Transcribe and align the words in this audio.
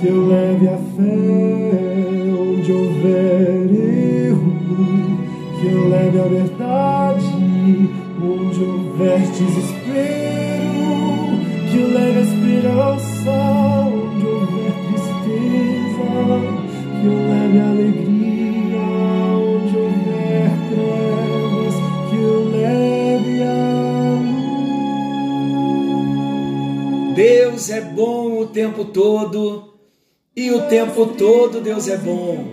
Que 0.00 0.06
eu 0.06 0.26
leve 0.26 0.68
a 0.68 0.76
fé. 0.76 2.08
Onde 2.38 2.72
houver 2.72 3.66
erro, 4.28 4.52
que 5.60 5.66
eu 5.66 5.88
leve 5.88 6.20
a 6.20 6.24
verdade 6.24 7.38
onde 8.22 8.64
houver 8.64 9.20
desespero, 9.20 9.78
que 11.70 11.78
leve 11.78 12.18
a 12.18 12.22
esperança, 12.22 13.30
onde 13.86 14.26
houver 14.26 14.72
tristeza, 14.88 16.08
que 17.00 17.06
eu 17.06 17.18
leve 17.28 17.58
a 17.58 17.68
alegria, 17.70 18.80
onde 19.36 19.76
houver 19.76 20.50
trevas, 20.68 21.76
que 22.10 22.16
eu 22.16 22.38
leve 22.50 23.34
a 23.42 23.46
luz. 27.06 27.14
Deus 27.14 27.70
é 27.70 27.80
bom 27.80 28.40
o 28.40 28.46
tempo 28.46 28.84
todo 28.84 29.67
e 30.38 30.52
o 30.52 30.68
tempo 30.68 31.04
todo 31.04 31.60
Deus 31.60 31.88
é 31.88 31.96
bom. 31.96 32.44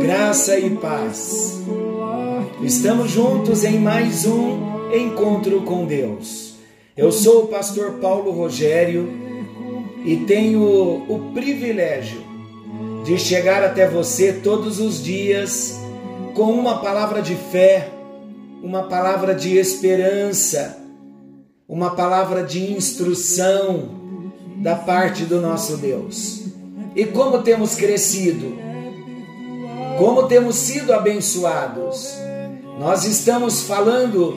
Graça 0.00 0.56
e 0.56 0.70
paz. 0.76 1.60
Estamos 2.62 3.10
juntos 3.10 3.64
em 3.64 3.80
mais 3.80 4.24
um 4.24 4.94
encontro 4.94 5.62
com 5.62 5.86
Deus. 5.86 6.54
Eu 6.96 7.10
sou 7.10 7.42
o 7.42 7.46
pastor 7.48 7.94
Paulo 7.94 8.30
Rogério 8.30 9.10
e 10.04 10.18
tenho 10.18 10.62
o 10.62 11.32
privilégio 11.34 12.22
de 13.04 13.18
chegar 13.18 13.64
até 13.64 13.88
você 13.88 14.32
todos 14.32 14.78
os 14.78 15.02
dias 15.02 15.76
com 16.32 16.52
uma 16.52 16.78
palavra 16.78 17.20
de 17.20 17.34
fé, 17.34 17.88
uma 18.62 18.84
palavra 18.84 19.34
de 19.34 19.56
esperança, 19.56 20.78
uma 21.68 21.96
palavra 21.96 22.44
de 22.44 22.72
instrução 22.72 23.90
da 24.58 24.76
parte 24.76 25.24
do 25.24 25.40
nosso 25.40 25.76
Deus. 25.76 26.53
E 26.94 27.04
como 27.06 27.42
temos 27.42 27.74
crescido, 27.74 28.56
como 29.98 30.24
temos 30.28 30.56
sido 30.56 30.92
abençoados 30.92 32.24
nós 32.78 33.04
estamos 33.04 33.62
falando 33.62 34.34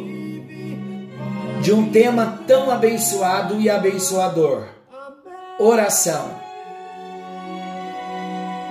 de 1.62 1.74
um 1.74 1.90
tema 1.90 2.44
tão 2.46 2.70
abençoado 2.70 3.60
e 3.60 3.68
abençoador: 3.68 4.66
oração. 5.60 6.30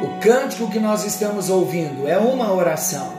O 0.02 0.20
cântico 0.20 0.70
que 0.70 0.78
nós 0.78 1.04
estamos 1.04 1.50
ouvindo 1.50 2.06
é 2.06 2.16
uma 2.16 2.52
oração. 2.52 3.12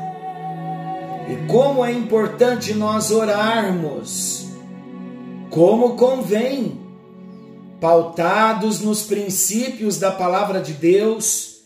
E 1.28 1.48
como 1.48 1.84
é 1.84 1.92
importante 1.92 2.74
nós 2.74 3.12
orarmos, 3.12 4.48
como 5.50 5.98
convém, 5.98 6.80
pautados 7.80 8.80
nos 8.82 9.04
princípios 9.04 9.98
da 9.98 10.12
palavra 10.12 10.60
de 10.60 10.74
Deus, 10.74 11.62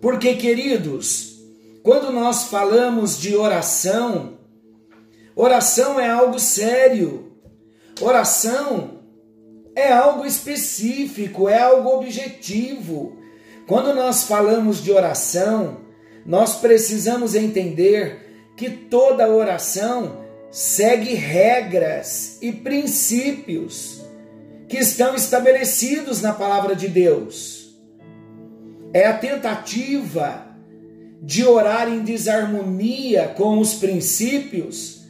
porque, 0.00 0.34
queridos, 0.34 1.36
quando 1.82 2.12
nós 2.12 2.44
falamos 2.44 3.18
de 3.18 3.36
oração, 3.36 4.38
oração 5.36 6.00
é 6.00 6.08
algo 6.08 6.38
sério. 6.38 7.32
Oração 8.00 9.02
é 9.76 9.92
algo 9.92 10.24
específico, 10.24 11.48
é 11.48 11.58
algo 11.58 11.90
objetivo. 11.90 13.16
Quando 13.66 13.94
nós 13.94 14.24
falamos 14.24 14.82
de 14.82 14.90
oração, 14.90 15.78
nós 16.26 16.56
precisamos 16.56 17.34
entender 17.34 18.52
que 18.56 18.70
toda 18.70 19.28
oração 19.28 20.20
segue 20.50 21.14
regras 21.14 22.38
e 22.42 22.52
princípios 22.52 24.01
que 24.72 24.78
estão 24.78 25.14
estabelecidos 25.14 26.22
na 26.22 26.32
palavra 26.32 26.74
de 26.74 26.88
Deus. 26.88 27.76
É 28.90 29.06
a 29.06 29.12
tentativa 29.12 30.46
de 31.22 31.44
orar 31.44 31.90
em 31.90 32.02
desarmonia 32.02 33.34
com 33.36 33.58
os 33.58 33.74
princípios, 33.74 35.02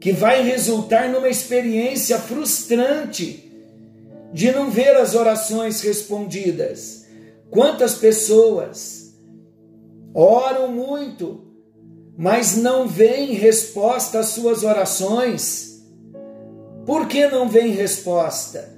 que 0.00 0.12
vai 0.12 0.42
resultar 0.42 1.08
numa 1.08 1.28
experiência 1.28 2.18
frustrante 2.18 3.52
de 4.32 4.50
não 4.50 4.68
ver 4.68 4.96
as 4.96 5.14
orações 5.14 5.80
respondidas. 5.80 7.06
Quantas 7.52 7.94
pessoas 7.94 9.14
oram 10.12 10.72
muito, 10.72 11.46
mas 12.18 12.56
não 12.56 12.88
vem 12.88 13.32
resposta 13.34 14.18
às 14.18 14.30
suas 14.30 14.64
orações? 14.64 15.71
Por 16.84 17.06
que 17.06 17.28
não 17.28 17.48
vem 17.48 17.72
resposta? 17.72 18.72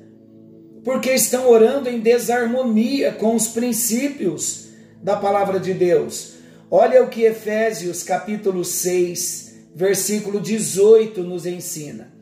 Porque 0.85 1.11
estão 1.11 1.49
orando 1.49 1.89
em 1.89 2.01
desarmonia 2.01 3.13
com 3.13 3.35
os 3.35 3.49
princípios 3.49 4.69
da 5.03 5.17
palavra 5.17 5.59
de 5.59 5.73
Deus 5.73 6.35
Olha 6.77 7.05
o 7.05 7.09
que 7.09 7.23
Efésios 7.23 8.03
capítulo 8.03 8.65
6, 8.65 9.69
versículo 9.77 10.41
18 10.41 11.23
nos 11.23 11.47
ensina. 11.47 12.13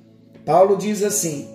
Paulo 0.44 0.76
diz 0.76 1.02
assim: 1.02 1.48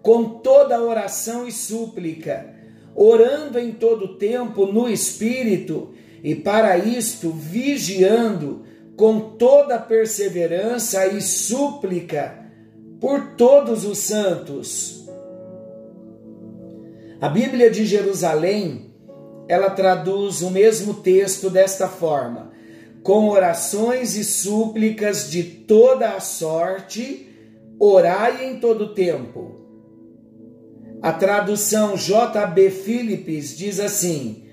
com 0.00 0.24
toda 0.24 0.82
oração 0.82 1.46
e 1.46 1.52
súplica, 1.52 2.54
orando 2.94 3.58
em 3.58 3.72
todo 3.72 4.16
tempo 4.16 4.64
no 4.64 4.88
Espírito, 4.88 5.92
e 6.24 6.34
para 6.34 6.78
isto 6.78 7.30
vigiando 7.32 8.62
com 8.96 9.36
toda 9.36 9.78
perseverança 9.78 11.06
e 11.06 11.20
súplica 11.20 12.46
por 13.00 13.34
todos 13.36 13.84
os 13.84 13.98
santos. 13.98 15.06
A 17.20 17.28
Bíblia 17.28 17.70
de 17.70 17.84
Jerusalém 17.84 18.88
ela 19.48 19.70
traduz 19.70 20.42
o 20.42 20.50
mesmo 20.50 20.94
texto 20.94 21.48
desta 21.48 21.88
forma: 21.88 22.52
com 23.02 23.28
orações 23.28 24.14
e 24.14 24.22
súplicas 24.22 25.30
de 25.30 25.42
toda 25.42 26.10
a 26.10 26.20
sorte, 26.20 27.26
orai 27.80 28.44
em 28.44 28.60
todo 28.60 28.94
tempo. 28.94 29.56
A 31.00 31.12
tradução 31.12 31.94
JB 31.94 32.70
Philips 32.70 33.56
diz 33.56 33.80
assim: 33.80 34.44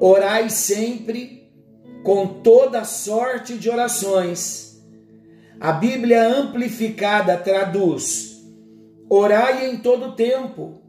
orai 0.00 0.48
sempre 0.48 1.50
com 2.02 2.26
toda 2.42 2.84
sorte 2.84 3.58
de 3.58 3.68
orações. 3.68 4.63
A 5.60 5.72
Bíblia 5.72 6.26
amplificada 6.26 7.36
traduz: 7.36 8.42
orai 9.08 9.70
em 9.70 9.78
todo 9.78 10.14
tempo, 10.16 10.80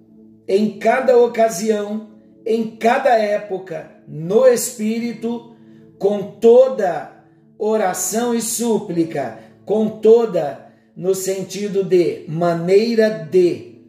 em 0.47 0.77
cada 0.77 1.17
ocasião 1.17 2.15
em 2.45 2.75
cada 2.75 3.17
época, 3.17 3.91
no 4.07 4.45
Espírito, 4.45 5.55
com 5.97 6.21
toda 6.39 7.11
oração 7.57 8.35
e 8.35 8.41
súplica, 8.41 9.39
com 9.65 9.89
toda, 9.89 10.71
no 10.95 11.15
sentido 11.15 11.83
de 11.83 12.25
maneira 12.27 13.09
de, 13.09 13.81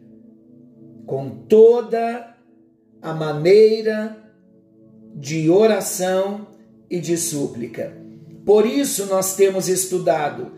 com 1.05 1.29
toda 1.29 2.35
a 3.01 3.13
maneira 3.13 4.17
de 5.13 5.49
oração 5.49 6.47
e 6.89 6.99
de 6.99 7.15
súplica. 7.15 7.95
Por 8.43 8.65
isso, 8.65 9.05
nós 9.05 9.35
temos 9.35 9.67
estudado 9.67 10.53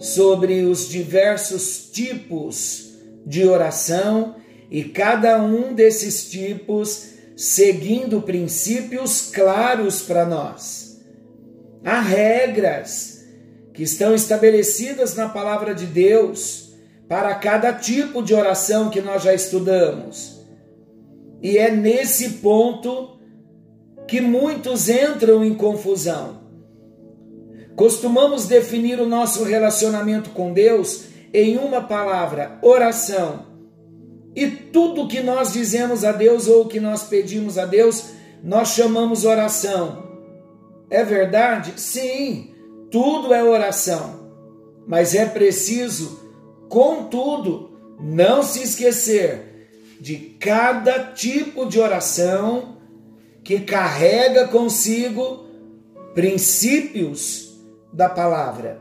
sobre 0.00 0.62
os 0.62 0.88
diversos 0.88 1.90
tipos 1.92 2.94
de 3.26 3.46
oração 3.46 4.36
e 4.70 4.82
cada 4.82 5.42
um 5.42 5.74
desses 5.74 6.30
tipos 6.30 7.10
seguindo 7.36 8.22
princípios 8.22 9.30
claros 9.30 10.00
para 10.00 10.24
nós. 10.24 10.98
Há 11.84 12.00
regras 12.00 13.26
que 13.74 13.82
estão 13.82 14.14
estabelecidas 14.14 15.14
na 15.14 15.28
palavra 15.28 15.74
de 15.74 15.84
Deus 15.84 16.72
para 17.06 17.34
cada 17.34 17.72
tipo 17.72 18.22
de 18.22 18.32
oração 18.32 18.88
que 18.88 19.02
nós 19.02 19.22
já 19.22 19.34
estudamos. 19.34 20.40
E 21.42 21.58
é 21.58 21.70
nesse 21.70 22.30
ponto 22.34 23.18
que 24.08 24.20
muitos 24.20 24.88
entram 24.88 25.44
em 25.44 25.54
confusão. 25.54 26.39
Costumamos 27.80 28.44
definir 28.44 29.00
o 29.00 29.06
nosso 29.06 29.42
relacionamento 29.42 30.28
com 30.30 30.52
Deus 30.52 31.04
em 31.32 31.56
uma 31.56 31.80
palavra: 31.80 32.58
oração. 32.60 33.46
E 34.36 34.48
tudo 34.48 35.08
que 35.08 35.22
nós 35.22 35.54
dizemos 35.54 36.04
a 36.04 36.12
Deus 36.12 36.46
ou 36.46 36.66
que 36.66 36.78
nós 36.78 37.04
pedimos 37.04 37.56
a 37.56 37.64
Deus, 37.64 38.10
nós 38.44 38.74
chamamos 38.74 39.24
oração. 39.24 40.10
É 40.90 41.02
verdade? 41.02 41.80
Sim, 41.80 42.52
tudo 42.90 43.32
é 43.32 43.42
oração. 43.42 44.30
Mas 44.86 45.14
é 45.14 45.24
preciso, 45.24 46.20
contudo, 46.68 47.80
não 47.98 48.42
se 48.42 48.62
esquecer 48.62 49.70
de 49.98 50.16
cada 50.38 50.98
tipo 51.14 51.64
de 51.64 51.80
oração 51.80 52.76
que 53.42 53.58
carrega 53.60 54.46
consigo 54.48 55.46
princípios 56.12 57.49
da 57.92 58.08
palavra. 58.08 58.80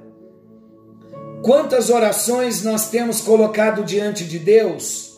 Quantas 1.43 1.89
orações 1.89 2.63
nós 2.63 2.89
temos 2.89 3.21
colocado 3.21 3.83
diante 3.83 4.25
de 4.25 4.39
Deus? 4.39 5.17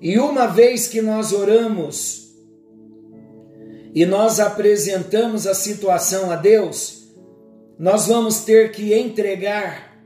E 0.00 0.18
uma 0.18 0.46
vez 0.46 0.86
que 0.88 1.00
nós 1.00 1.32
oramos 1.32 2.34
e 3.94 4.04
nós 4.04 4.40
apresentamos 4.40 5.46
a 5.46 5.54
situação 5.54 6.30
a 6.30 6.36
Deus, 6.36 7.08
nós 7.78 8.06
vamos 8.06 8.40
ter 8.40 8.72
que 8.72 8.94
entregar. 8.94 9.96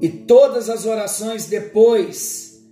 E 0.00 0.08
todas 0.08 0.68
as 0.70 0.86
orações 0.86 1.46
depois 1.46 2.64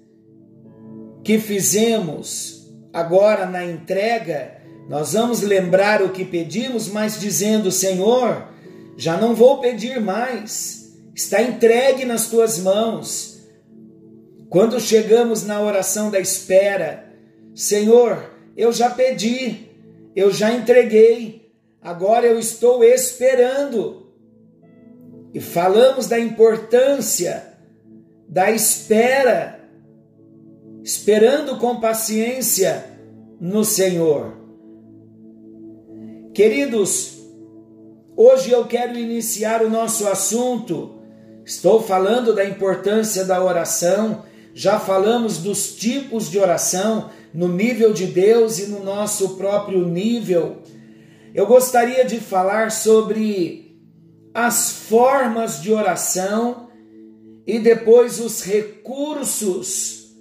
que 1.24 1.38
fizemos, 1.38 2.72
agora 2.92 3.46
na 3.46 3.64
entrega, 3.64 4.55
nós 4.88 5.14
vamos 5.14 5.42
lembrar 5.42 6.00
o 6.02 6.10
que 6.10 6.24
pedimos, 6.24 6.88
mas 6.88 7.18
dizendo: 7.18 7.72
Senhor, 7.72 8.46
já 8.96 9.16
não 9.16 9.34
vou 9.34 9.58
pedir 9.58 10.00
mais, 10.00 10.96
está 11.14 11.42
entregue 11.42 12.04
nas 12.04 12.28
tuas 12.28 12.58
mãos. 12.58 13.36
Quando 14.48 14.78
chegamos 14.78 15.42
na 15.42 15.60
oração 15.60 16.10
da 16.10 16.20
espera, 16.20 17.12
Senhor, 17.54 18.30
eu 18.56 18.72
já 18.72 18.88
pedi, 18.88 19.68
eu 20.14 20.30
já 20.30 20.52
entreguei, 20.52 21.50
agora 21.82 22.26
eu 22.26 22.38
estou 22.38 22.84
esperando. 22.84 24.06
E 25.34 25.40
falamos 25.40 26.06
da 26.06 26.18
importância 26.18 27.54
da 28.28 28.50
espera, 28.50 29.60
esperando 30.82 31.58
com 31.58 31.80
paciência 31.80 32.84
no 33.40 33.64
Senhor. 33.64 34.45
Queridos, 36.36 37.16
hoje 38.14 38.50
eu 38.50 38.66
quero 38.66 38.98
iniciar 38.98 39.62
o 39.62 39.70
nosso 39.70 40.06
assunto. 40.06 41.00
Estou 41.46 41.82
falando 41.82 42.34
da 42.34 42.44
importância 42.44 43.24
da 43.24 43.42
oração, 43.42 44.22
já 44.52 44.78
falamos 44.78 45.38
dos 45.38 45.74
tipos 45.74 46.30
de 46.30 46.38
oração, 46.38 47.08
no 47.32 47.48
nível 47.48 47.90
de 47.90 48.04
Deus 48.04 48.58
e 48.58 48.66
no 48.66 48.84
nosso 48.84 49.38
próprio 49.38 49.88
nível. 49.88 50.58
Eu 51.34 51.46
gostaria 51.46 52.04
de 52.04 52.20
falar 52.20 52.70
sobre 52.70 53.74
as 54.34 54.72
formas 54.72 55.62
de 55.62 55.72
oração 55.72 56.68
e 57.46 57.58
depois 57.58 58.20
os 58.20 58.42
recursos 58.42 60.14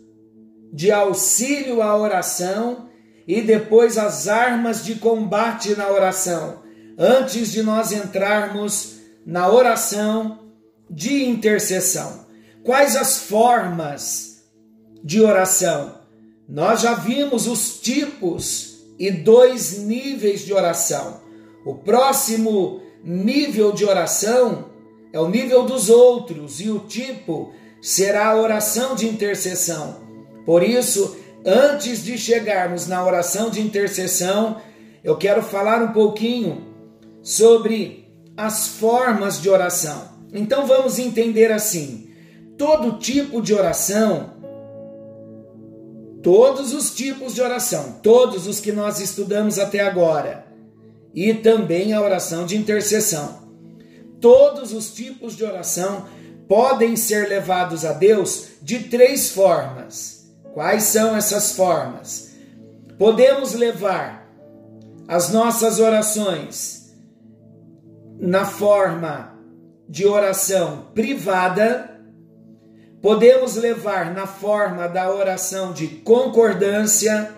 de 0.72 0.94
auxílio 0.94 1.82
à 1.82 1.94
oração 1.98 2.86
e 3.27 3.42
depois 3.42 3.98
as 3.98 4.27
armas 4.27 4.83
de 4.83 4.95
combate 4.95 5.75
na 5.75 5.89
oração, 5.89 6.63
antes 6.98 7.51
de 7.51 7.63
nós 7.63 7.92
entrarmos 7.92 8.98
na 9.25 9.50
oração 9.50 10.39
de 10.89 11.25
intercessão. 11.25 12.25
Quais 12.63 12.95
as 12.95 13.19
formas 13.19 14.44
de 15.04 15.22
oração? 15.22 16.00
Nós 16.48 16.81
já 16.81 16.94
vimos 16.94 17.48
os 17.48 17.80
tipos 17.80 18.75
e 19.00 19.12
dois 19.12 19.80
níveis 19.80 20.42
de 20.45 20.54
oração. 20.54 21.22
O 21.66 21.75
próximo 21.75 22.81
nível 23.04 23.72
de 23.72 23.83
oração 23.83 24.69
é 25.12 25.19
o 25.19 25.30
nível 25.30 25.63
dos 25.63 25.89
outros 25.89 26.60
e 26.60 26.69
o 26.69 26.80
tipo 26.80 27.54
será 27.81 28.27
a 28.27 28.36
oração 28.36 28.95
de 28.95 29.07
intercessão. 29.07 30.04
Por 30.45 30.62
isso, 30.62 31.16
antes 31.46 32.04
de 32.04 32.18
chegarmos 32.18 32.88
na 32.88 33.06
oração 33.06 33.50
de 33.50 33.62
intercessão, 33.62 34.62
eu 35.04 35.16
quero 35.18 35.42
falar 35.42 35.84
um 35.84 35.94
pouquinho 35.94 36.74
sobre 37.22 38.10
as 38.36 38.68
formas 38.68 39.42
de 39.42 39.50
oração. 39.50 40.10
Então 40.34 40.66
vamos 40.66 40.98
entender 41.00 41.52
assim: 41.52 42.10
todo 42.58 42.98
tipo 42.98 43.42
de 43.42 43.54
oração 43.54 44.36
todos 46.26 46.74
os 46.74 46.90
tipos 46.90 47.36
de 47.36 47.42
oração, 47.44 48.00
todos 48.02 48.48
os 48.48 48.60
que 48.60 48.72
nós 48.72 49.00
estudamos 49.00 49.60
até 49.60 49.82
agora, 49.82 50.48
e 51.14 51.36
também 51.36 51.94
a 51.94 52.02
oração 52.02 52.48
de 52.48 52.58
intercessão. 52.58 53.44
Todos 54.20 54.74
os 54.74 54.92
tipos 54.92 55.38
de 55.38 55.44
oração 55.44 56.08
podem 56.48 56.96
ser 56.96 57.30
levados 57.30 57.86
a 57.86 57.94
Deus 57.94 58.48
de 58.60 58.80
três 58.86 59.30
formas. 59.30 60.15
Quais 60.56 60.84
são 60.86 61.16
essas 61.16 61.52
formas? 61.52 62.36
Podemos 62.98 63.54
levar 63.54 64.28
as 65.07 65.31
nossas 65.31 65.80
orações 65.80 66.96
na 68.19 68.44
forma 68.44 69.38
de 69.88 70.07
oração 70.07 70.88
privada 70.96 71.96
podemos 73.06 73.56
levar 73.56 74.16
na 74.16 74.25
forma 74.25 74.88
da 74.88 75.13
oração 75.13 75.72
de 75.72 75.88
concordância 75.88 77.31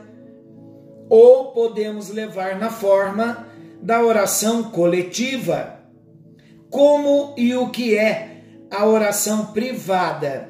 ou 1.10 1.52
podemos 1.52 2.08
levar 2.08 2.58
na 2.58 2.70
forma 2.70 3.46
da 3.82 4.02
oração 4.02 4.72
coletiva. 4.72 5.78
Como 6.70 7.34
e 7.36 7.54
o 7.54 7.70
que 7.70 7.98
é 7.98 8.44
a 8.72 8.86
oração 8.86 9.48
privada? 9.48 10.50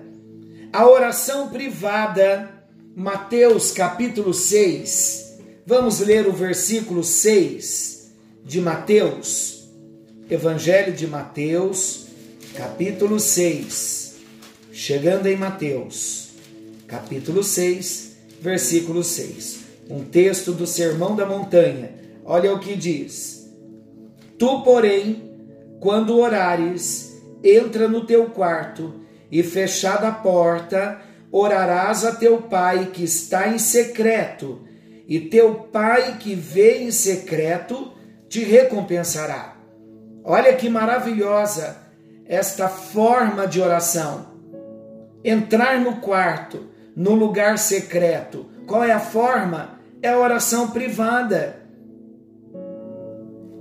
A 0.72 0.86
oração 0.86 1.50
privada, 1.50 2.57
Mateus 3.00 3.72
capítulo 3.72 4.34
6. 4.34 5.38
Vamos 5.68 6.00
ler 6.00 6.28
o 6.28 6.34
versículo 6.34 7.04
6 7.04 8.12
de 8.44 8.60
Mateus. 8.60 9.70
Evangelho 10.28 10.92
de 10.92 11.06
Mateus, 11.06 12.08
capítulo 12.56 13.20
6 13.20 13.98
chegando 14.78 15.26
em 15.26 15.36
Mateus, 15.36 16.30
capítulo 16.88 17.44
6, 17.44 18.16
versículo 18.42 19.04
6. 19.04 19.60
Um 19.90 20.04
texto 20.04 20.52
do 20.52 20.68
Sermão 20.68 21.16
da 21.16 21.26
Montanha. 21.26 21.92
Olha 22.26 22.52
o 22.52 22.60
que 22.60 22.76
diz: 22.76 23.48
Tu, 24.40 24.64
porém, 24.64 25.32
quando 25.80 26.18
orares, 26.18 27.16
entra 27.44 27.88
no 27.88 28.08
teu 28.08 28.26
quarto 28.32 29.02
e 29.32 29.44
fechada 29.44 30.08
a 30.08 30.12
porta, 30.12 31.02
orarás 31.32 32.06
a 32.06 32.16
teu 32.16 32.42
pai 32.44 32.92
que 32.94 33.04
está 33.04 33.48
em 33.48 33.58
secreto, 33.58 34.62
e 35.08 35.20
teu 35.20 35.54
pai 35.56 36.18
que 36.20 36.36
vê 36.36 36.84
em 36.84 36.92
secreto 36.92 37.94
te 38.28 38.44
recompensará. 38.44 39.56
Olha 40.24 40.54
que 40.54 40.70
maravilhosa 40.70 41.78
esta 42.26 42.68
forma 42.68 43.48
de 43.48 43.62
oração 43.62 44.38
entrar 45.24 45.80
no 45.80 45.98
quarto, 45.98 46.68
no 46.96 47.14
lugar 47.14 47.58
secreto. 47.58 48.46
Qual 48.66 48.84
é 48.84 48.92
a 48.92 49.00
forma? 49.00 49.80
É 50.02 50.10
a 50.10 50.20
oração 50.20 50.72
privada. 50.72 51.62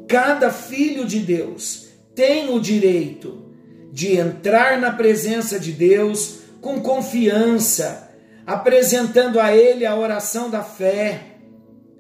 Cada 0.09 0.51
filho 0.51 1.05
de 1.05 1.21
Deus 1.21 1.89
tem 2.15 2.55
o 2.55 2.61
direito 2.61 3.51
de 3.93 4.17
entrar 4.17 4.79
na 4.79 4.93
presença 4.93 5.59
de 5.59 5.73
Deus 5.73 6.41
com 6.67 6.81
confiança, 6.81 8.11
apresentando 8.47 9.39
a 9.39 9.55
Ele 9.55 9.87
a 9.87 9.95
oração 9.95 10.51
da 10.51 10.63
fé. 10.63 11.21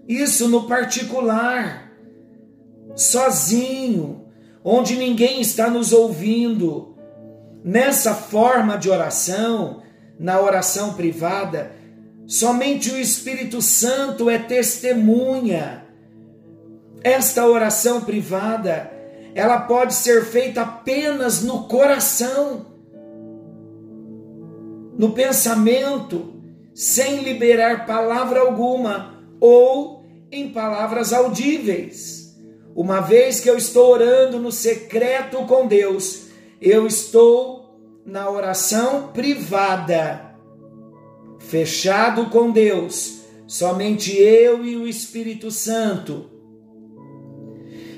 Isso 0.08 0.48
no 0.48 0.66
particular, 0.66 1.92
sozinho, 2.94 4.26
onde 4.64 4.96
ninguém 4.96 5.40
está 5.40 5.70
nos 5.70 5.92
ouvindo 5.92 6.96
Nessa 7.66 8.14
forma 8.14 8.78
de 8.78 8.88
oração, 8.88 9.82
na 10.20 10.40
oração 10.40 10.94
privada, 10.94 11.72
somente 12.24 12.92
o 12.92 12.96
Espírito 12.96 13.60
Santo 13.60 14.30
é 14.30 14.38
testemunha. 14.38 15.84
Esta 17.02 17.44
oração 17.44 18.02
privada, 18.02 18.88
ela 19.34 19.62
pode 19.62 19.94
ser 19.94 20.26
feita 20.26 20.62
apenas 20.62 21.42
no 21.42 21.64
coração, 21.64 22.65
no 24.96 25.12
pensamento, 25.12 26.34
sem 26.74 27.22
liberar 27.22 27.86
palavra 27.86 28.40
alguma 28.40 29.22
ou 29.40 30.04
em 30.30 30.50
palavras 30.50 31.12
audíveis. 31.12 32.36
Uma 32.74 33.00
vez 33.00 33.40
que 33.40 33.48
eu 33.48 33.56
estou 33.56 33.90
orando 33.90 34.38
no 34.38 34.52
secreto 34.52 35.38
com 35.46 35.66
Deus, 35.66 36.26
eu 36.60 36.86
estou 36.86 37.80
na 38.04 38.30
oração 38.30 39.08
privada. 39.08 40.24
fechado 41.38 42.26
com 42.26 42.50
Deus, 42.50 43.20
somente 43.46 44.12
eu 44.16 44.64
e 44.64 44.76
o 44.76 44.86
Espírito 44.86 45.50
Santo. 45.50 46.28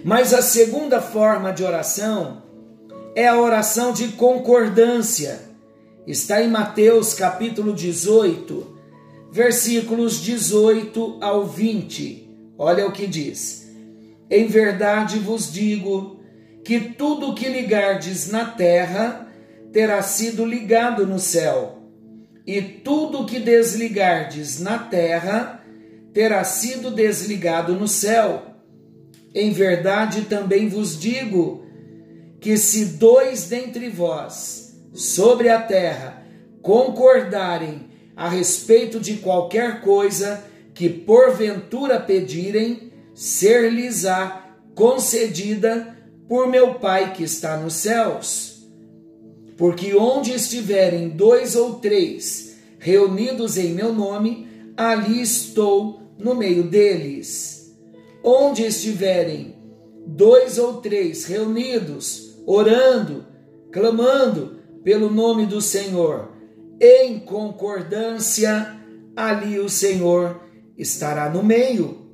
Mas 0.04 0.34
a 0.34 0.42
segunda 0.42 1.00
forma 1.00 1.50
de 1.52 1.64
oração 1.64 2.42
é 3.14 3.26
a 3.26 3.40
oração 3.40 3.92
de 3.92 4.08
concordância. 4.08 5.47
Está 6.08 6.42
em 6.42 6.48
Mateus 6.48 7.12
capítulo 7.12 7.74
18, 7.74 8.66
versículos 9.30 10.22
18 10.22 11.18
ao 11.20 11.44
20. 11.44 12.26
Olha 12.56 12.86
o 12.86 12.92
que 12.92 13.06
diz: 13.06 13.70
Em 14.30 14.46
verdade 14.46 15.18
vos 15.18 15.52
digo 15.52 16.18
que 16.64 16.80
tudo 16.80 17.34
que 17.34 17.46
ligardes 17.46 18.30
na 18.30 18.46
terra 18.46 19.30
terá 19.70 20.00
sido 20.00 20.46
ligado 20.46 21.06
no 21.06 21.18
céu, 21.18 21.82
e 22.46 22.62
tudo 22.62 23.26
que 23.26 23.38
desligardes 23.38 24.58
na 24.60 24.78
terra 24.78 25.62
terá 26.14 26.42
sido 26.42 26.90
desligado 26.90 27.74
no 27.74 27.86
céu. 27.86 28.44
Em 29.34 29.52
verdade 29.52 30.22
também 30.22 30.70
vos 30.70 30.98
digo 30.98 31.66
que 32.40 32.56
se 32.56 32.96
dois 32.96 33.50
dentre 33.50 33.90
vós 33.90 34.67
sobre 34.92 35.48
a 35.48 35.60
terra 35.60 36.24
concordarem 36.62 37.88
a 38.16 38.28
respeito 38.28 38.98
de 38.98 39.16
qualquer 39.18 39.80
coisa 39.80 40.44
que 40.74 40.88
porventura 40.88 42.00
pedirem, 42.00 42.92
ser-lhes-á 43.14 44.54
concedida 44.74 45.96
por 46.28 46.46
meu 46.46 46.74
Pai 46.74 47.12
que 47.12 47.22
está 47.22 47.56
nos 47.56 47.74
céus. 47.74 48.68
Porque 49.56 49.94
onde 49.94 50.32
estiverem 50.32 51.08
dois 51.08 51.56
ou 51.56 51.74
três 51.74 52.56
reunidos 52.78 53.56
em 53.56 53.72
meu 53.72 53.92
nome, 53.92 54.46
ali 54.76 55.20
estou 55.20 56.02
no 56.18 56.34
meio 56.34 56.64
deles. 56.64 57.76
Onde 58.22 58.62
estiverem 58.62 59.56
dois 60.06 60.58
ou 60.58 60.74
três 60.74 61.24
reunidos, 61.24 62.36
orando, 62.46 63.26
clamando 63.72 64.57
pelo 64.88 65.10
nome 65.10 65.44
do 65.44 65.60
Senhor, 65.60 66.30
em 66.80 67.18
concordância, 67.18 68.74
ali 69.14 69.58
o 69.58 69.68
Senhor 69.68 70.40
estará 70.78 71.28
no 71.28 71.42
meio. 71.42 72.08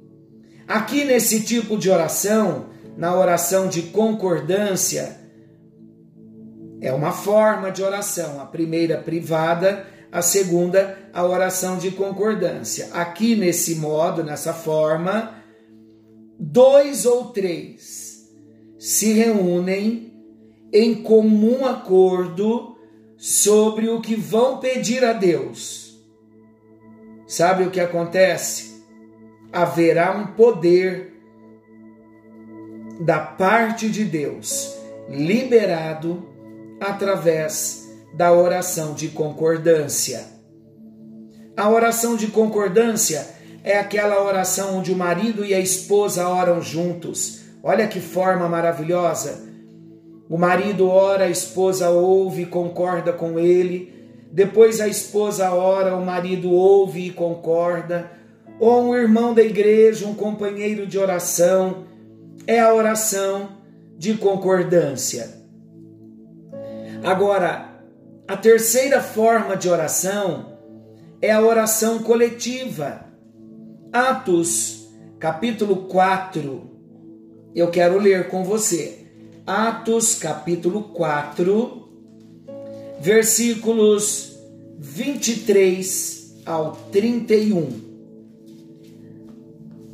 Aqui 0.67 1.05
nesse 1.05 1.45
tipo 1.45 1.79
de 1.79 1.89
oração, 1.89 2.71
na 2.97 3.17
oração 3.17 3.69
de 3.69 3.81
concordância, 3.83 5.21
é 6.81 6.93
uma 6.93 7.13
forma 7.13 7.71
de 7.71 7.81
oração, 7.81 8.41
a 8.41 8.45
primeira 8.45 8.99
privada, 8.99 9.87
a 10.11 10.21
segunda 10.21 10.99
a 11.13 11.25
oração 11.25 11.79
de 11.79 11.93
concordância. 11.93 12.89
Aqui 12.93 13.37
nesse 13.37 13.77
modo, 13.77 14.25
nessa 14.25 14.53
forma, 14.53 15.33
dois 16.41 17.07
ou 17.07 17.27
três 17.27 18.29
se 18.81 19.13
reúnem 19.13 20.14
em 20.75 20.93
comum 20.93 21.65
acordo 21.65 22.77
sobre 23.17 23.89
o 23.89 24.01
que 24.01 24.17
vão 24.17 24.59
pedir 24.59 25.05
a 25.05 25.13
Deus. 25.13 26.05
Sabe 27.29 27.63
o 27.63 27.71
que 27.71 27.79
acontece? 27.79 28.83
Haverá 29.53 30.11
um 30.17 30.27
poder 30.27 31.15
da 33.01 33.21
parte 33.21 33.89
de 33.89 34.05
Deus 34.05 34.77
liberado 35.09 36.29
através 36.81 37.89
da 38.13 38.33
oração 38.33 38.95
de 38.95 39.09
concordância. 39.09 40.27
A 41.57 41.69
oração 41.69 42.17
de 42.17 42.27
concordância 42.27 43.29
é 43.63 43.79
aquela 43.79 44.21
oração 44.25 44.79
onde 44.79 44.93
o 44.93 44.97
marido 44.97 45.45
e 45.45 45.55
a 45.55 45.61
esposa 45.61 46.29
oram 46.29 46.61
juntos. 46.61 47.43
Olha 47.63 47.87
que 47.87 48.01
forma 48.01 48.49
maravilhosa! 48.49 49.54
O 50.29 50.39
marido 50.39 50.89
ora, 50.89 51.25
a 51.25 51.31
esposa 51.31 51.91
ouve 51.91 52.43
e 52.43 52.47
concorda 52.47 53.13
com 53.13 53.39
ele. 53.39 53.93
Depois 54.33 54.81
a 54.81 54.89
esposa 54.89 55.53
ora, 55.53 55.97
o 55.97 56.05
marido 56.05 56.51
ouve 56.51 57.07
e 57.07 57.11
concorda. 57.11 58.11
Ou 58.59 58.85
um 58.85 58.95
irmão 58.95 59.35
da 59.35 59.43
igreja, 59.43 60.07
um 60.07 60.15
companheiro 60.15 60.87
de 60.87 60.99
oração. 60.99 61.85
É 62.47 62.59
a 62.61 62.73
oração 62.73 63.51
de 63.99 64.15
concordância. 64.15 65.43
Agora, 67.03 67.81
a 68.27 68.37
terceira 68.37 69.03
forma 69.03 69.57
de 69.57 69.69
oração 69.69 70.55
é 71.21 71.31
a 71.31 71.43
oração 71.43 71.99
coletiva. 71.99 73.05
Atos, 73.93 74.89
capítulo 75.19 75.87
4. 75.87 76.71
Eu 77.55 77.71
quero 77.71 77.99
ler 77.99 78.29
com 78.29 78.43
você. 78.43 79.04
Atos 79.47 80.15
capítulo 80.15 80.85
4, 80.85 81.87
versículos 82.99 84.39
23 84.79 86.41
ao 86.47 86.73
31. 86.91 87.69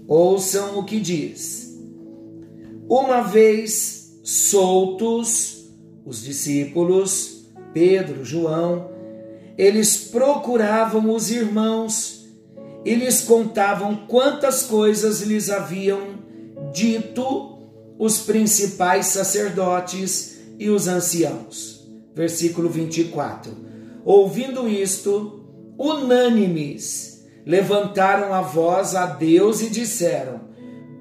Ouçam 0.07 0.79
o 0.79 0.85
que 0.85 1.01
diz. 1.01 1.77
Uma 2.89 3.23
vez 3.23 4.21
soltos, 4.23 5.69
os 6.07 6.23
discípulos, 6.23 7.45
Pedro, 7.75 8.25
João, 8.25 8.93
eles 9.59 9.97
procuravam 10.13 11.13
os 11.13 11.29
irmãos 11.29 12.25
e 12.85 12.95
lhes 12.95 13.23
contavam 13.23 14.07
quantas 14.07 14.63
coisas 14.63 15.23
lhes 15.23 15.51
haviam 15.51 16.21
dito 16.73 17.50
os 18.01 18.21
principais 18.21 19.07
sacerdotes 19.09 20.41
e 20.59 20.71
os 20.71 20.89
anciãos. 20.89 21.87
Versículo 22.15 22.71
24. 22.71 23.55
Ouvindo 24.03 24.67
isto, 24.67 25.45
unânimes, 25.79 27.27
levantaram 27.45 28.33
a 28.33 28.41
voz 28.41 28.95
a 28.95 29.05
Deus 29.05 29.61
e 29.61 29.69
disseram: 29.69 30.41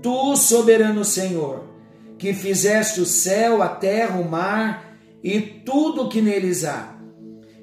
Tu, 0.01 0.35
soberano 0.35 1.05
Senhor, 1.05 1.63
que 2.17 2.33
fizeste 2.33 2.99
o 2.99 3.05
céu, 3.05 3.63
a 3.63 3.69
terra, 3.69 4.19
o 4.19 4.29
mar 4.29 4.99
e 5.23 5.39
tudo 5.39 6.03
o 6.03 6.09
que 6.09 6.21
neles 6.21 6.65
há, 6.65 6.97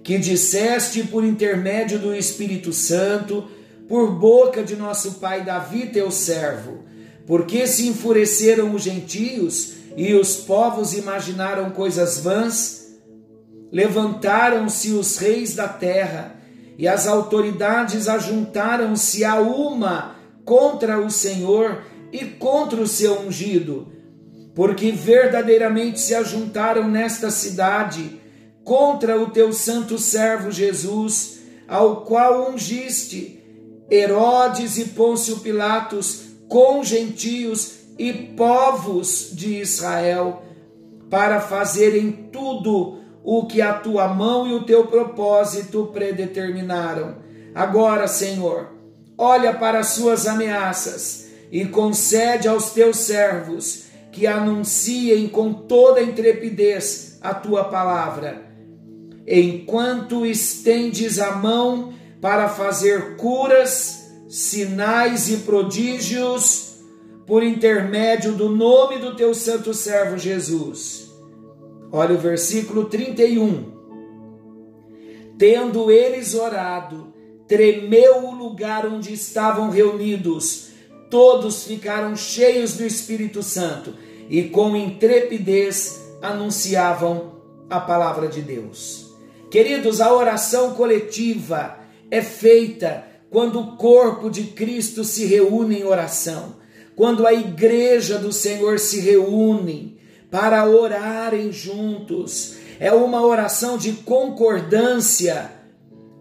que 0.02 0.16
disseste 0.16 1.02
por 1.02 1.22
intermédio 1.22 1.98
do 1.98 2.14
Espírito 2.14 2.72
Santo, 2.72 3.44
por 3.86 4.12
boca 4.12 4.64
de 4.64 4.76
nosso 4.76 5.16
pai 5.20 5.44
Davi, 5.44 5.88
teu 5.88 6.10
servo, 6.10 6.86
porque 7.26 7.66
se 7.66 7.88
enfureceram 7.88 8.74
os 8.74 8.82
gentios 8.82 9.72
e 9.96 10.14
os 10.14 10.36
povos 10.36 10.94
imaginaram 10.94 11.70
coisas 11.70 12.20
vãs? 12.20 12.86
Levantaram-se 13.72 14.92
os 14.92 15.18
reis 15.18 15.54
da 15.54 15.66
terra 15.66 16.36
e 16.78 16.86
as 16.86 17.06
autoridades 17.06 18.06
ajuntaram-se 18.06 19.24
a 19.24 19.40
uma 19.40 20.16
contra 20.44 21.00
o 21.00 21.10
Senhor 21.10 21.82
e 22.12 22.24
contra 22.24 22.80
o 22.80 22.86
seu 22.86 23.20
ungido, 23.22 23.88
porque 24.54 24.92
verdadeiramente 24.92 26.00
se 26.00 26.14
ajuntaram 26.14 26.88
nesta 26.88 27.30
cidade 27.30 28.20
contra 28.62 29.20
o 29.20 29.30
teu 29.30 29.52
santo 29.52 29.98
servo 29.98 30.52
Jesus, 30.52 31.40
ao 31.66 32.02
qual 32.02 32.50
ungiste 32.50 33.42
Herodes 33.90 34.78
e 34.78 34.86
Pôncio 34.86 35.38
Pilatos 35.38 36.25
com 36.48 36.82
gentios 36.82 37.76
e 37.98 38.12
povos 38.12 39.30
de 39.32 39.60
Israel, 39.60 40.42
para 41.08 41.40
fazerem 41.40 42.28
tudo 42.32 43.00
o 43.24 43.46
que 43.46 43.60
a 43.60 43.74
tua 43.74 44.08
mão 44.08 44.46
e 44.46 44.54
o 44.54 44.64
teu 44.64 44.86
propósito 44.86 45.90
predeterminaram. 45.92 47.16
Agora, 47.54 48.06
Senhor, 48.06 48.68
olha 49.16 49.54
para 49.54 49.80
as 49.80 49.88
suas 49.88 50.26
ameaças 50.26 51.26
e 51.50 51.64
concede 51.64 52.48
aos 52.48 52.70
teus 52.70 52.98
servos 52.98 53.84
que 54.12 54.26
anunciem 54.26 55.28
com 55.28 55.52
toda 55.52 56.02
intrepidez 56.02 57.18
a 57.20 57.34
tua 57.34 57.64
palavra, 57.64 58.42
enquanto 59.26 60.24
estendes 60.24 61.18
a 61.18 61.32
mão 61.32 61.92
para 62.20 62.48
fazer 62.48 63.16
curas 63.16 64.05
sinais 64.36 65.30
e 65.30 65.38
prodígios 65.38 66.74
por 67.26 67.42
intermédio 67.42 68.32
do 68.32 68.50
nome 68.50 68.98
do 68.98 69.16
teu 69.16 69.34
santo 69.34 69.72
servo 69.72 70.18
Jesus. 70.18 71.10
Olha 71.90 72.14
o 72.14 72.18
versículo 72.18 72.84
31. 72.84 73.72
Tendo 75.38 75.90
eles 75.90 76.34
orado, 76.34 77.14
tremeu 77.48 78.26
o 78.26 78.34
lugar 78.34 78.86
onde 78.86 79.10
estavam 79.14 79.70
reunidos. 79.70 80.68
Todos 81.10 81.64
ficaram 81.64 82.14
cheios 82.14 82.74
do 82.74 82.84
Espírito 82.84 83.42
Santo 83.42 83.94
e 84.28 84.50
com 84.50 84.76
intrepidez 84.76 85.98
anunciavam 86.20 87.40
a 87.70 87.80
palavra 87.80 88.28
de 88.28 88.42
Deus. 88.42 89.14
Queridos, 89.50 89.98
a 90.02 90.12
oração 90.12 90.74
coletiva 90.74 91.78
é 92.10 92.20
feita 92.20 93.15
quando 93.30 93.60
o 93.60 93.76
corpo 93.76 94.30
de 94.30 94.44
Cristo 94.44 95.04
se 95.04 95.26
reúne 95.26 95.80
em 95.80 95.84
oração, 95.84 96.56
quando 96.94 97.26
a 97.26 97.32
igreja 97.32 98.18
do 98.18 98.32
Senhor 98.32 98.78
se 98.78 99.00
reúne 99.00 99.98
para 100.30 100.66
orarem 100.66 101.52
juntos. 101.52 102.56
É 102.78 102.92
uma 102.92 103.24
oração 103.24 103.78
de 103.78 103.92
concordância 103.92 105.50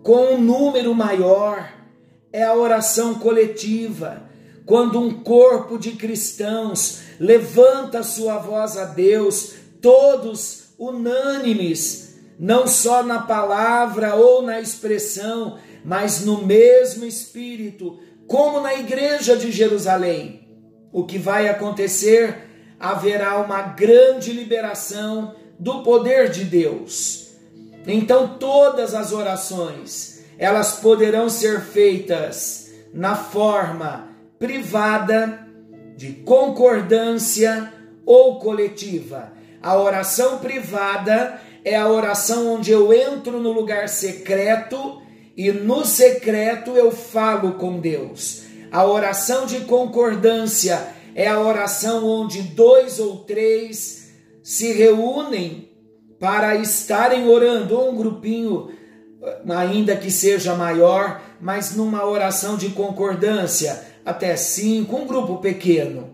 com 0.03 0.35
um 0.35 0.41
número 0.41 0.93
maior. 0.93 1.73
É 2.31 2.43
a 2.43 2.53
oração 2.53 3.15
coletiva, 3.15 4.23
quando 4.65 4.99
um 4.99 5.23
corpo 5.23 5.77
de 5.77 5.91
cristãos 5.91 6.99
levanta 7.19 8.03
sua 8.03 8.37
voz 8.37 8.77
a 8.77 8.85
Deus, 8.85 9.53
todos 9.81 10.65
unânimes, 10.77 12.15
não 12.37 12.67
só 12.67 13.03
na 13.03 13.19
palavra 13.19 14.15
ou 14.15 14.41
na 14.41 14.59
expressão, 14.59 15.57
mas 15.85 16.25
no 16.25 16.43
mesmo 16.43 17.05
espírito, 17.05 17.99
como 18.27 18.59
na 18.59 18.73
igreja 18.73 19.37
de 19.37 19.51
Jerusalém. 19.51 20.49
O 20.91 21.05
que 21.05 21.19
vai 21.19 21.47
acontecer? 21.47 22.49
Haverá 22.79 23.37
uma 23.37 23.61
grande 23.61 24.33
liberação 24.33 25.35
do 25.59 25.83
poder 25.83 26.29
de 26.29 26.43
Deus. 26.43 27.35
Então 27.85 28.39
todas 28.39 28.95
as 28.95 29.11
orações, 29.13 30.23
elas 30.39 30.77
poderão 30.77 31.29
ser 31.29 31.61
feitas 31.61 32.71
na 32.91 33.15
forma 33.15 34.09
privada, 34.39 35.45
de 35.95 36.11
concordância 36.11 37.71
ou 38.05 38.39
coletiva. 38.39 39.31
A 39.61 39.77
oração 39.77 40.39
privada 40.39 41.39
é 41.63 41.75
a 41.75 41.87
oração 41.87 42.55
onde 42.55 42.71
eu 42.71 42.93
entro 42.93 43.39
no 43.39 43.51
lugar 43.51 43.87
secreto 43.87 45.04
e 45.35 45.51
no 45.51 45.85
secreto 45.85 46.71
eu 46.71 46.91
falo 46.91 47.53
com 47.53 47.79
Deus. 47.79 48.43
A 48.71 48.85
oração 48.85 49.45
de 49.45 49.61
concordância 49.61 50.95
é 51.13 51.27
a 51.27 51.39
oração 51.39 52.05
onde 52.05 52.41
dois 52.41 52.99
ou 52.99 53.17
três 53.17 54.11
se 54.43 54.71
reúnem 54.73 55.69
para 56.19 56.55
estarem 56.55 57.27
orando, 57.27 57.77
ou 57.77 57.91
um 57.91 57.95
grupinho, 57.95 58.69
ainda 59.49 59.95
que 59.95 60.09
seja 60.09 60.55
maior, 60.55 61.21
mas 61.41 61.75
numa 61.75 62.05
oração 62.05 62.57
de 62.57 62.69
concordância, 62.69 63.85
até 64.05 64.35
cinco, 64.35 64.95
um 64.95 65.05
grupo 65.05 65.37
pequeno. 65.37 66.13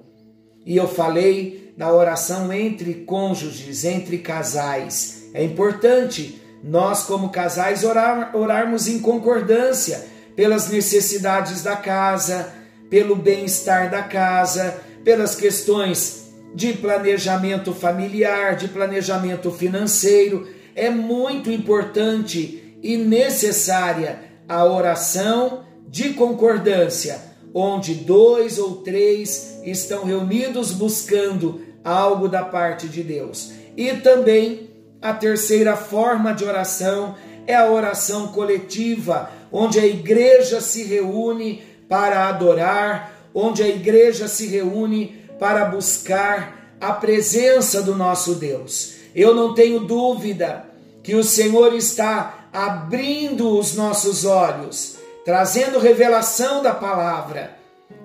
E 0.65 0.75
eu 0.75 0.87
falei 0.87 1.73
da 1.77 1.93
oração 1.93 2.51
entre 2.51 2.93
cônjuges, 3.05 3.85
entre 3.85 4.17
casais. 4.19 5.29
É 5.33 5.43
importante 5.43 6.40
nós, 6.63 7.03
como 7.03 7.29
casais, 7.29 7.83
orar, 7.83 8.35
orarmos 8.35 8.87
em 8.87 8.99
concordância 8.99 10.05
pelas 10.35 10.69
necessidades 10.69 11.63
da 11.63 11.75
casa, 11.75 12.53
pelo 12.89 13.15
bem-estar 13.15 13.89
da 13.89 14.03
casa, 14.03 14.79
pelas 15.03 15.35
questões 15.35 16.29
de 16.53 16.73
planejamento 16.73 17.73
familiar, 17.73 18.55
de 18.55 18.67
planejamento 18.67 19.51
financeiro. 19.51 20.47
É 20.75 20.89
muito 20.89 21.49
importante 21.49 22.77
e 22.81 22.97
necessária 22.97 24.19
a 24.47 24.65
oração 24.65 25.65
de 25.87 26.13
concordância, 26.13 27.19
onde 27.53 27.93
dois 27.93 28.57
ou 28.57 28.77
três 28.77 29.59
estão 29.63 30.03
reunidos 30.05 30.71
buscando 30.71 31.61
algo 31.83 32.27
da 32.27 32.43
parte 32.43 32.87
de 32.87 33.03
Deus. 33.03 33.51
E 33.75 33.93
também 33.93 34.70
a 35.01 35.13
terceira 35.13 35.75
forma 35.75 36.33
de 36.33 36.45
oração 36.45 37.15
é 37.47 37.55
a 37.55 37.69
oração 37.69 38.27
coletiva, 38.27 39.31
onde 39.51 39.79
a 39.79 39.85
igreja 39.85 40.61
se 40.61 40.83
reúne 40.83 41.63
para 41.89 42.27
adorar, 42.27 43.11
onde 43.33 43.63
a 43.63 43.67
igreja 43.67 44.27
se 44.27 44.47
reúne 44.47 45.25
para 45.39 45.65
buscar 45.65 46.75
a 46.79 46.93
presença 46.93 47.81
do 47.81 47.95
nosso 47.95 48.35
Deus. 48.35 48.93
Eu 49.15 49.33
não 49.33 49.53
tenho 49.55 49.81
dúvida 49.81 50.65
que 51.03 51.15
o 51.15 51.23
Senhor 51.23 51.73
está 51.73 52.47
abrindo 52.53 53.57
os 53.57 53.75
nossos 53.75 54.23
olhos, 54.23 54.97
trazendo 55.25 55.79
revelação 55.79 56.61
da 56.61 56.73
palavra. 56.73 57.57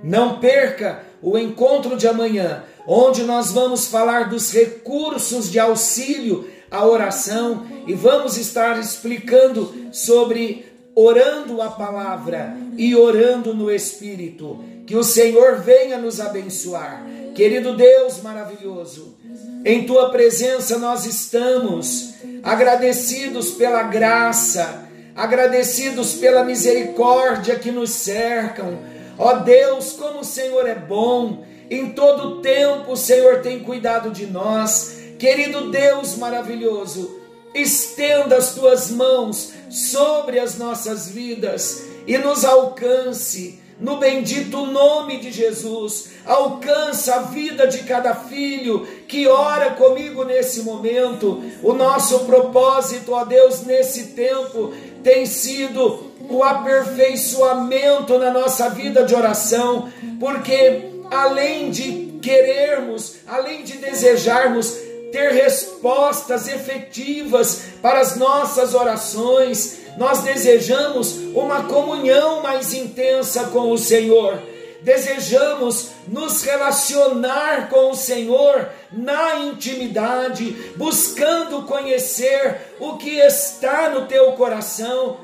Não 0.02 0.40
perca 0.40 1.02
o 1.22 1.36
encontro 1.36 1.96
de 1.96 2.08
amanhã, 2.08 2.64
onde 2.86 3.22
nós 3.22 3.50
vamos 3.50 3.86
falar 3.86 4.28
dos 4.28 4.52
recursos 4.52 5.50
de 5.50 5.58
auxílio 5.58 6.48
a 6.76 6.86
oração 6.86 7.66
e 7.86 7.94
vamos 7.94 8.36
estar 8.36 8.78
explicando 8.78 9.88
sobre 9.92 10.66
orando 10.94 11.60
a 11.60 11.70
palavra 11.70 12.56
e 12.76 12.94
orando 12.94 13.54
no 13.54 13.70
Espírito. 13.70 14.62
Que 14.86 14.96
o 14.96 15.02
Senhor 15.02 15.60
venha 15.60 15.98
nos 15.98 16.20
abençoar. 16.20 17.04
Querido 17.34 17.76
Deus 17.76 18.22
maravilhoso, 18.22 19.16
em 19.64 19.84
tua 19.84 20.10
presença 20.10 20.78
nós 20.78 21.04
estamos 21.04 22.14
agradecidos 22.42 23.50
pela 23.50 23.82
graça, 23.82 24.88
agradecidos 25.14 26.14
pela 26.14 26.44
misericórdia 26.44 27.58
que 27.58 27.70
nos 27.72 27.90
cercam. 27.90 28.78
Ó 29.18 29.34
Deus, 29.34 29.92
como 29.92 30.20
o 30.20 30.24
Senhor 30.24 30.66
é 30.66 30.74
bom, 30.74 31.44
em 31.68 31.90
todo 31.90 32.40
tempo 32.40 32.92
o 32.92 32.96
Senhor 32.96 33.40
tem 33.40 33.58
cuidado 33.58 34.10
de 34.10 34.26
nós. 34.26 34.95
Querido 35.18 35.70
Deus 35.70 36.16
maravilhoso, 36.16 37.20
estenda 37.54 38.36
as 38.36 38.54
tuas 38.54 38.90
mãos 38.90 39.52
sobre 39.70 40.38
as 40.38 40.58
nossas 40.58 41.08
vidas 41.08 41.84
e 42.06 42.18
nos 42.18 42.44
alcance. 42.44 43.60
No 43.80 43.98
bendito 43.98 44.66
nome 44.66 45.18
de 45.18 45.30
Jesus, 45.30 46.08
alcança 46.24 47.16
a 47.16 47.22
vida 47.22 47.66
de 47.66 47.80
cada 47.80 48.14
filho 48.14 48.86
que 49.06 49.26
ora 49.26 49.70
comigo 49.70 50.24
nesse 50.24 50.62
momento. 50.62 51.42
O 51.62 51.74
nosso 51.74 52.20
propósito, 52.20 53.12
ó 53.12 53.24
Deus, 53.24 53.62
nesse 53.62 54.08
tempo 54.08 54.72
tem 55.02 55.26
sido 55.26 56.10
o 56.28 56.42
aperfeiçoamento 56.42 58.18
na 58.18 58.30
nossa 58.30 58.70
vida 58.70 59.04
de 59.04 59.14
oração, 59.14 59.90
porque 60.18 60.90
além 61.10 61.70
de 61.70 62.18
querermos, 62.22 63.16
além 63.26 63.62
de 63.62 63.76
desejarmos 63.76 64.86
ter 65.16 65.32
respostas 65.32 66.46
efetivas 66.46 67.62
para 67.80 68.00
as 68.00 68.16
nossas 68.16 68.74
orações. 68.74 69.78
Nós 69.96 70.20
desejamos 70.20 71.16
uma 71.34 71.64
comunhão 71.64 72.42
mais 72.42 72.74
intensa 72.74 73.44
com 73.44 73.72
o 73.72 73.78
Senhor. 73.78 74.38
Desejamos 74.82 75.92
nos 76.06 76.42
relacionar 76.42 77.70
com 77.70 77.92
o 77.92 77.96
Senhor 77.96 78.68
na 78.92 79.36
intimidade, 79.36 80.50
buscando 80.76 81.62
conhecer 81.62 82.74
o 82.78 82.98
que 82.98 83.18
está 83.18 83.88
no 83.88 84.04
teu 84.04 84.32
coração. 84.32 85.16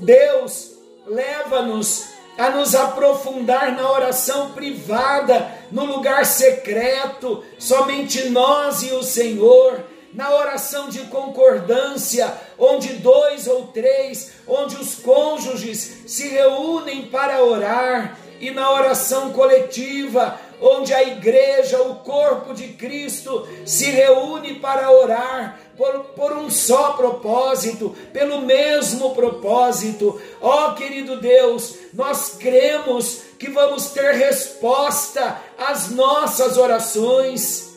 Deus, 0.00 0.78
leva-nos 1.06 2.06
a 2.38 2.50
nos 2.50 2.74
aprofundar 2.74 3.72
na 3.72 3.90
oração 3.90 4.50
privada, 4.50 5.50
no 5.70 5.84
lugar 5.84 6.26
secreto, 6.26 7.42
somente 7.58 8.28
nós 8.28 8.82
e 8.82 8.92
o 8.92 9.02
Senhor, 9.02 9.84
na 10.12 10.34
oração 10.34 10.88
de 10.88 11.00
concordância, 11.00 12.32
onde 12.58 12.94
dois 12.94 13.46
ou 13.46 13.68
três, 13.68 14.32
onde 14.46 14.76
os 14.76 14.94
cônjuges 14.96 16.04
se 16.06 16.28
reúnem 16.28 17.06
para 17.06 17.42
orar, 17.42 18.18
e 18.40 18.50
na 18.50 18.70
oração 18.70 19.32
coletiva, 19.32 20.38
onde 20.60 20.92
a 20.92 21.02
igreja, 21.02 21.82
o 21.82 21.96
corpo 21.96 22.54
de 22.54 22.68
Cristo, 22.68 23.46
se 23.64 23.86
reúne 23.90 24.56
para 24.56 24.90
orar 24.90 25.60
por, 25.76 25.92
por 26.16 26.32
um 26.32 26.50
só 26.50 26.92
propósito, 26.92 27.94
pelo 28.12 28.40
mesmo 28.40 29.14
propósito. 29.14 30.20
Ó 30.40 30.70
oh, 30.70 30.74
querido 30.74 31.20
Deus, 31.20 31.74
nós 31.92 32.36
cremos 32.38 33.20
que 33.38 33.50
vamos 33.50 33.90
ter 33.90 34.14
resposta 34.14 35.38
às 35.58 35.90
nossas 35.90 36.56
orações. 36.56 37.74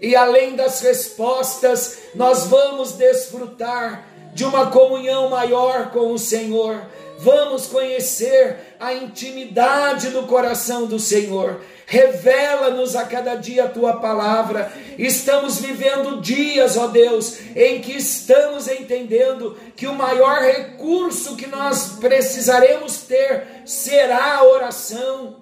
E 0.00 0.14
além 0.14 0.54
das 0.54 0.80
respostas, 0.80 1.98
nós 2.14 2.44
vamos 2.46 2.92
desfrutar 2.92 4.06
de 4.32 4.44
uma 4.44 4.70
comunhão 4.70 5.28
maior 5.28 5.90
com 5.90 6.12
o 6.12 6.18
Senhor. 6.18 6.82
Vamos 7.18 7.66
conhecer 7.66 8.76
a 8.78 8.94
intimidade 8.94 10.10
do 10.10 10.22
coração 10.22 10.86
do 10.86 11.00
Senhor. 11.00 11.60
Revela-nos 11.90 12.94
a 12.94 13.04
cada 13.04 13.34
dia 13.34 13.64
a 13.64 13.68
tua 13.68 13.94
palavra. 13.94 14.70
Estamos 14.98 15.58
vivendo 15.58 16.20
dias, 16.20 16.76
ó 16.76 16.88
Deus, 16.88 17.38
em 17.56 17.80
que 17.80 17.92
estamos 17.92 18.68
entendendo 18.68 19.56
que 19.74 19.86
o 19.86 19.94
maior 19.94 20.42
recurso 20.42 21.34
que 21.34 21.46
nós 21.46 21.96
precisaremos 21.98 22.98
ter 23.04 23.62
será 23.64 24.34
a 24.34 24.44
oração. 24.44 25.38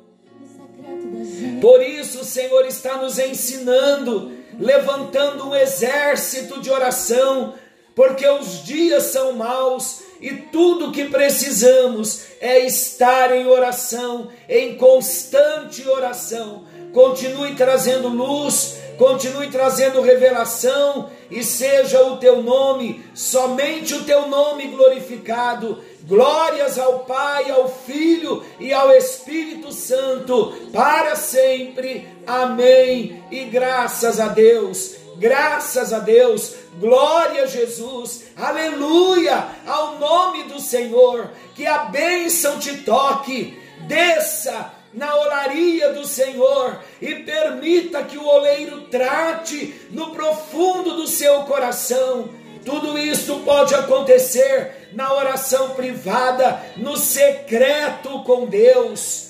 Por 1.61 1.83
isso, 1.83 2.21
o 2.21 2.25
Senhor 2.25 2.65
está 2.65 2.97
nos 2.97 3.19
ensinando, 3.19 4.31
levantando 4.57 5.49
um 5.49 5.55
exército 5.55 6.61
de 6.61 6.71
oração, 6.71 7.55
porque 7.93 8.25
os 8.25 8.63
dias 8.63 9.03
são 9.03 9.33
maus 9.33 10.06
e 10.21 10.33
tudo 10.33 10.93
que 10.93 11.05
precisamos 11.05 12.25
é 12.41 12.61
estar 12.61 13.35
em 13.35 13.47
oração, 13.47 14.29
em 14.49 14.77
constante 14.77 15.87
oração. 15.89 16.65
Continue 16.93 17.55
trazendo 17.55 18.09
luz, 18.09 18.79
continue 18.97 19.49
trazendo 19.49 20.01
revelação 20.01 21.11
e 21.31 21.43
seja 21.43 22.03
o 22.03 22.17
teu 22.17 22.43
nome, 22.43 23.05
somente 23.15 23.95
o 23.95 24.05
teu 24.05 24.29
nome 24.29 24.69
glorificado. 24.69 25.79
Glórias 26.05 26.79
ao 26.79 27.01
Pai, 27.01 27.51
ao 27.51 27.69
Filho 27.69 28.43
e 28.61 28.73
ao 28.73 28.93
Espírito 28.93 29.73
Santo, 29.73 30.55
para 30.73 31.17
sempre. 31.17 32.09
Amém. 32.27 33.23
E 33.31 33.45
graças 33.45 34.21
a 34.21 34.29
Deus, 34.29 34.97
graças 35.19 35.93
a 35.93 35.99
Deus, 35.99 36.55
glória 36.79 37.45
a 37.45 37.47
Jesus, 37.47 38.25
aleluia 38.37 39.47
ao 39.67 39.99
nome 39.99 40.45
do 40.45 40.61
Senhor. 40.61 41.31
Que 41.55 41.67
a 41.67 41.87
bênção 41.87 42.59
te 42.59 42.79
toque, 42.79 43.59
desça 43.87 44.73
na 44.93 45.15
olaria 45.15 45.93
do 45.93 46.07
Senhor 46.07 46.81
e 47.01 47.17
permita 47.17 48.03
que 48.03 48.17
o 48.17 48.27
oleiro 48.27 48.83
trate 48.83 49.75
no 49.91 50.11
profundo 50.11 50.97
do 50.97 51.07
seu 51.07 51.43
coração. 51.43 52.31
Tudo 52.65 52.99
isso 52.99 53.41
pode 53.45 53.75
acontecer 53.75 54.89
na 54.93 55.15
oração 55.15 55.71
privada, 55.71 56.61
no 56.77 56.97
secreto 56.97 58.25
com 58.25 58.47
Deus. 58.47 59.27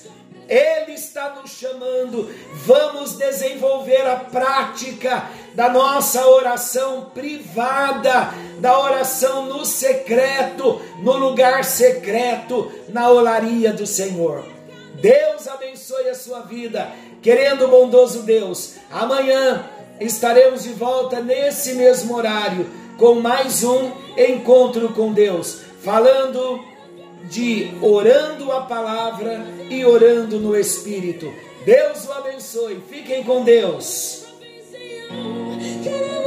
Ele 0.47 0.93
está 0.93 1.35
nos 1.35 1.51
chamando. 1.51 2.33
Vamos 2.65 3.13
desenvolver 3.13 4.07
a 4.07 4.15
prática 4.15 5.29
da 5.57 5.69
nossa 5.69 6.23
oração 6.27 7.09
privada, 7.15 8.31
da 8.59 8.79
oração 8.79 9.47
no 9.47 9.65
secreto, 9.65 10.79
no 10.99 11.17
lugar 11.17 11.65
secreto, 11.65 12.71
na 12.89 13.09
olaria 13.09 13.73
do 13.73 13.87
Senhor. 13.87 14.45
Deus 15.01 15.47
abençoe 15.47 16.09
a 16.09 16.13
sua 16.13 16.41
vida. 16.41 16.91
Querendo 17.23 17.67
bondoso 17.67 18.21
Deus, 18.21 18.75
amanhã 18.91 19.67
estaremos 19.99 20.61
de 20.61 20.73
volta 20.73 21.21
nesse 21.21 21.73
mesmo 21.73 22.15
horário 22.15 22.69
com 22.99 23.15
mais 23.15 23.63
um 23.63 23.91
encontro 24.15 24.89
com 24.89 25.11
Deus, 25.11 25.61
falando 25.83 26.63
de 27.31 27.71
orando 27.81 28.51
a 28.51 28.61
palavra 28.61 29.43
e 29.71 29.83
orando 29.83 30.37
no 30.37 30.55
Espírito. 30.55 31.33
Deus 31.65 32.05
o 32.05 32.11
abençoe. 32.11 32.79
Fiquem 32.87 33.23
com 33.23 33.43
Deus. 33.43 34.26
Can 35.09 36.03
I 36.03 36.26